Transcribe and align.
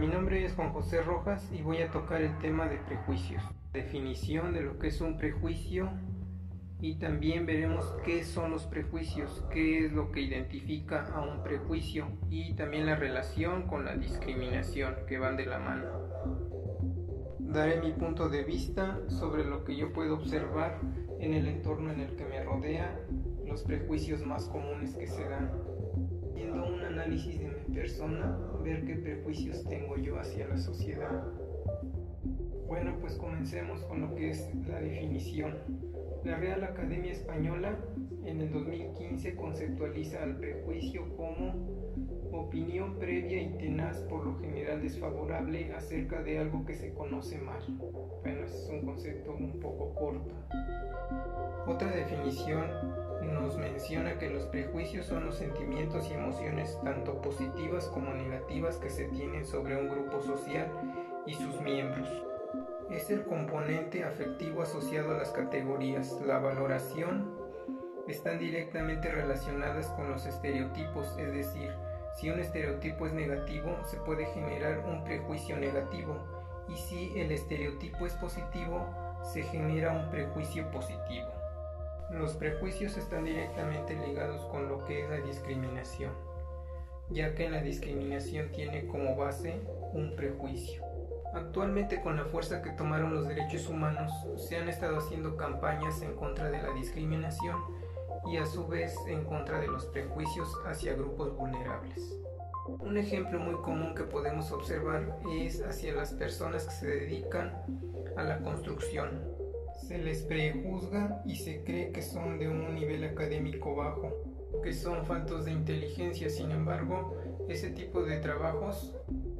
mi 0.00 0.08
nombre 0.08 0.44
es 0.44 0.52
Juan 0.52 0.72
José 0.72 1.00
Rojas 1.00 1.50
y 1.52 1.62
voy 1.62 1.78
a 1.78 1.90
tocar 1.90 2.20
el 2.20 2.36
tema 2.38 2.68
de 2.68 2.76
prejuicios. 2.76 3.42
Definición 3.72 4.52
de 4.52 4.60
lo 4.60 4.78
que 4.78 4.88
es 4.88 5.00
un 5.00 5.16
prejuicio 5.16 5.88
y 6.80 6.96
también 6.96 7.46
veremos 7.46 7.94
qué 8.04 8.22
son 8.22 8.50
los 8.50 8.64
prejuicios, 8.66 9.42
qué 9.50 9.86
es 9.86 9.92
lo 9.92 10.12
que 10.12 10.20
identifica 10.20 11.06
a 11.14 11.22
un 11.22 11.42
prejuicio 11.42 12.08
y 12.28 12.54
también 12.54 12.84
la 12.84 12.96
relación 12.96 13.66
con 13.68 13.86
la 13.86 13.96
discriminación 13.96 14.96
que 15.06 15.18
van 15.18 15.36
de 15.36 15.46
la 15.46 15.58
mano. 15.58 15.86
Daré 17.38 17.80
mi 17.80 17.92
punto 17.92 18.28
de 18.28 18.44
vista 18.44 19.00
sobre 19.08 19.44
lo 19.44 19.64
que 19.64 19.76
yo 19.76 19.94
puedo 19.94 20.16
observar 20.16 20.78
en 21.20 21.32
el 21.32 21.46
entorno 21.48 21.90
en 21.90 22.00
el 22.00 22.16
que 22.16 22.26
me 22.26 22.44
rodea, 22.44 23.00
los 23.46 23.62
prejuicios 23.62 24.26
más 24.26 24.44
comunes 24.46 24.94
que 24.94 25.06
se 25.06 25.26
dan. 25.26 25.50
Análisis 27.06 27.38
de 27.38 27.46
mi 27.46 27.74
persona, 27.76 28.36
ver 28.64 28.84
qué 28.84 28.96
prejuicios 28.96 29.62
tengo 29.68 29.96
yo 29.96 30.18
hacia 30.18 30.48
la 30.48 30.56
sociedad. 30.56 31.22
Bueno, 32.66 32.96
pues 33.00 33.14
comencemos 33.14 33.80
con 33.84 34.00
lo 34.00 34.14
que 34.14 34.30
es 34.30 34.50
la 34.66 34.80
definición. 34.80 35.54
La 36.24 36.36
Real 36.36 36.64
Academia 36.64 37.12
Española 37.12 37.78
en 38.24 38.40
el 38.40 38.52
2015 38.52 39.36
conceptualiza 39.36 40.22
al 40.22 40.36
prejuicio 40.36 41.16
como 41.16 41.54
opinión 42.32 42.98
previa 42.98 43.40
y 43.40 43.56
tenaz 43.56 43.98
por 44.08 44.26
lo 44.26 44.36
general 44.38 44.82
desfavorable 44.82 45.72
acerca 45.74 46.22
de 46.22 46.38
algo 46.40 46.66
que 46.66 46.74
se 46.74 46.92
conoce 46.92 47.38
mal. 47.38 47.60
Bueno, 48.22 48.44
es 48.44 48.68
un 48.70 48.84
concepto 48.84 49.32
un 49.32 49.60
poco 49.60 49.94
corto. 49.94 50.34
Otra 51.66 51.90
definición 51.90 52.66
nos 53.22 53.56
menciona 53.58 54.18
que 54.18 54.30
los 54.30 54.44
prejuicios 54.46 55.06
son 55.06 55.26
los 55.26 55.36
sentimientos 55.36 56.08
y 56.10 56.14
emociones 56.14 56.78
tanto 56.82 57.20
positivas 57.20 57.86
como 57.88 58.12
negativas 58.12 58.76
que 58.78 58.90
se 58.90 59.04
tienen 59.06 59.44
sobre 59.44 59.76
un 59.80 59.88
grupo 59.88 60.20
social 60.20 60.68
y 61.26 61.34
sus 61.34 61.60
miembros. 61.60 62.08
Es 62.90 63.10
el 63.10 63.24
componente 63.24 64.04
afectivo 64.04 64.62
asociado 64.62 65.10
a 65.10 65.18
las 65.18 65.30
categorías. 65.30 66.20
La 66.24 66.38
valoración 66.38 67.34
están 68.06 68.38
directamente 68.38 69.10
relacionadas 69.10 69.88
con 69.88 70.10
los 70.10 70.24
estereotipos, 70.24 71.16
es 71.18 71.32
decir, 71.32 71.72
si 72.14 72.30
un 72.30 72.38
estereotipo 72.38 73.06
es 73.06 73.12
negativo, 73.12 73.76
se 73.84 73.96
puede 73.98 74.26
generar 74.26 74.84
un 74.86 75.02
prejuicio 75.02 75.56
negativo 75.56 76.16
y 76.68 76.76
si 76.76 77.18
el 77.18 77.32
estereotipo 77.32 78.06
es 78.06 78.14
positivo, 78.14 78.86
se 79.22 79.42
genera 79.42 79.92
un 79.92 80.08
prejuicio 80.10 80.70
positivo. 80.70 81.28
Los 82.10 82.34
prejuicios 82.34 82.96
están 82.96 83.24
directamente 83.24 83.94
ligados 83.94 84.44
con 84.46 84.68
lo 84.68 84.84
que 84.84 85.02
es 85.02 85.10
la 85.10 85.16
discriminación, 85.16 86.12
ya 87.10 87.34
que 87.34 87.48
la 87.48 87.62
discriminación 87.62 88.50
tiene 88.52 88.86
como 88.86 89.16
base 89.16 89.60
un 89.92 90.14
prejuicio. 90.16 90.82
Actualmente 91.34 92.00
con 92.00 92.16
la 92.16 92.24
fuerza 92.24 92.62
que 92.62 92.70
tomaron 92.70 93.14
los 93.14 93.28
derechos 93.28 93.68
humanos, 93.68 94.12
se 94.36 94.56
han 94.56 94.68
estado 94.68 94.98
haciendo 94.98 95.36
campañas 95.36 96.00
en 96.02 96.14
contra 96.14 96.50
de 96.50 96.62
la 96.62 96.72
discriminación 96.72 97.56
y 98.26 98.38
a 98.38 98.46
su 98.46 98.66
vez 98.66 98.94
en 99.06 99.24
contra 99.24 99.60
de 99.60 99.68
los 99.68 99.86
prejuicios 99.86 100.48
hacia 100.66 100.94
grupos 100.94 101.36
vulnerables. 101.36 102.16
Un 102.66 102.96
ejemplo 102.96 103.38
muy 103.38 103.54
común 103.62 103.94
que 103.94 104.02
podemos 104.02 104.50
observar 104.50 105.18
es 105.40 105.62
hacia 105.62 105.94
las 105.94 106.12
personas 106.12 106.66
que 106.66 106.74
se 106.74 106.86
dedican 106.86 107.62
a 108.16 108.24
la 108.24 108.38
construcción, 108.40 109.36
se 109.86 109.98
les 109.98 110.22
prejuzga 110.22 111.22
y 111.26 111.36
se 111.36 111.62
cree 111.62 111.92
que 111.92 112.02
son 112.02 112.38
de 112.38 112.48
un 112.48 112.74
nivel 112.74 113.04
académico 113.04 113.76
bajo, 113.76 114.10
que 114.62 114.72
son 114.72 115.04
faltos 115.04 115.44
de 115.44 115.52
inteligencia. 115.52 116.30
Sin 116.30 116.50
embargo, 116.50 117.16
ese 117.48 117.70
tipo 117.70 118.02
de 118.02 118.18
trabajos 118.18 118.94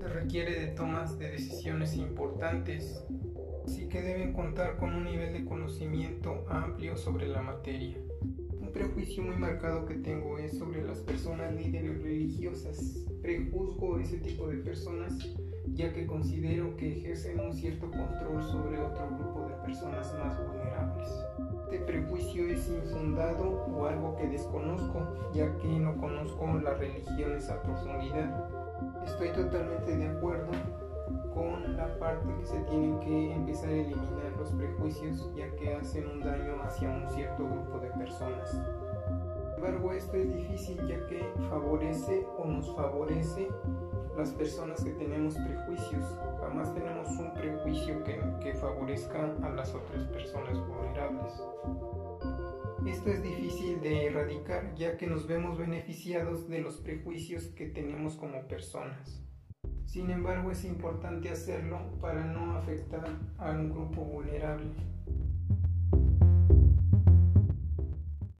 requiere 0.00 0.58
de 0.58 0.68
tomas 0.68 1.18
de 1.18 1.30
decisiones 1.30 1.96
importantes, 1.96 3.04
así 3.64 3.88
que 3.88 4.02
deben 4.02 4.32
contar 4.32 4.76
con 4.76 4.94
un 4.94 5.04
nivel 5.04 5.32
de 5.32 5.44
conocimiento 5.44 6.44
amplio 6.48 6.96
sobre 6.96 7.28
la 7.28 7.42
materia. 7.42 7.96
Prejuicio 8.72 9.22
muy 9.22 9.36
marcado 9.36 9.86
que 9.86 9.94
tengo 9.96 10.38
es 10.38 10.56
sobre 10.56 10.82
las 10.82 10.98
personas 11.00 11.54
líderes 11.54 12.02
religiosas. 12.02 13.04
Prejuzgo 13.20 13.98
ese 13.98 14.18
tipo 14.18 14.48
de 14.48 14.56
personas 14.58 15.18
ya 15.74 15.92
que 15.92 16.06
considero 16.06 16.76
que 16.76 16.98
ejercen 16.98 17.40
un 17.40 17.52
cierto 17.52 17.90
control 17.90 18.42
sobre 18.42 18.80
otro 18.80 19.08
grupo 19.16 19.46
de 19.46 19.54
personas 19.66 20.14
más 20.18 20.38
vulnerables. 20.46 21.08
Este 21.64 21.78
prejuicio 21.84 22.48
es 22.48 22.68
infundado 22.68 23.64
o 23.66 23.86
algo 23.86 24.16
que 24.16 24.28
desconozco, 24.28 25.32
ya 25.32 25.56
que 25.58 25.68
no 25.68 25.96
conozco 25.96 26.46
las 26.62 26.78
religiones 26.78 27.48
a 27.48 27.62
profundidad. 27.62 28.48
Estoy 29.04 29.28
totalmente 29.30 29.96
de 29.96 30.08
acuerdo 30.08 30.50
con 31.34 31.76
la 31.76 31.98
parte 31.98 32.34
que 32.38 32.46
se 32.46 32.60
tienen 32.62 32.98
que 33.00 33.32
empezar 33.32 33.68
a 33.68 33.72
eliminar 33.72 34.32
los 34.38 34.50
prejuicios, 34.52 35.30
ya 35.34 35.50
que 35.56 35.74
hacen 35.74 36.06
un 36.06 36.20
daño 36.20 36.62
hacia 36.62 36.90
un 36.90 37.08
cierto 37.10 37.44
grupo 37.44 37.78
de 37.78 37.88
personas. 37.90 38.50
Sin 38.50 39.54
embargo, 39.56 39.92
esto 39.92 40.16
es 40.16 40.34
difícil 40.34 40.76
ya 40.88 41.06
que 41.06 41.24
favorece 41.48 42.26
o 42.36 42.44
nos 42.46 42.74
favorece 42.74 43.48
las 44.16 44.30
personas 44.32 44.82
que 44.82 44.90
tenemos 44.90 45.34
prejuicios. 45.36 46.04
Jamás 46.40 46.74
tenemos 46.74 47.08
un 47.10 47.32
prejuicio 47.32 48.02
que, 48.04 48.20
que 48.40 48.54
favorezca 48.54 49.34
a 49.42 49.50
las 49.50 49.74
otras 49.74 50.04
personas 50.06 50.58
vulnerables. 50.66 51.32
Esto 52.86 53.10
es 53.10 53.22
difícil 53.22 53.80
de 53.80 54.06
erradicar 54.06 54.74
ya 54.74 54.96
que 54.96 55.06
nos 55.06 55.28
vemos 55.28 55.56
beneficiados 55.56 56.48
de 56.48 56.60
los 56.60 56.78
prejuicios 56.78 57.46
que 57.48 57.66
tenemos 57.66 58.16
como 58.16 58.46
personas. 58.48 59.22
Sin 59.92 60.10
embargo, 60.10 60.50
es 60.50 60.64
importante 60.64 61.28
hacerlo 61.28 61.78
para 62.00 62.24
no 62.24 62.56
afectar 62.56 63.04
a 63.36 63.50
un 63.50 63.70
grupo 63.70 64.00
vulnerable. 64.00 64.70